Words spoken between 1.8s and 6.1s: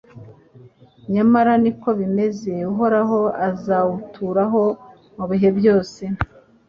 ko bimeze Uhoraho azawuturaho mu bihe byose